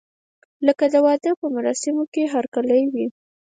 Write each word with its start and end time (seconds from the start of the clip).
لکه 0.65 0.85
د 0.93 0.95
واده 1.05 1.31
په 1.39 1.45
مراسمو 1.55 2.03
کې 2.13 2.31
هرکلی 2.33 2.81
وي. 2.93 3.05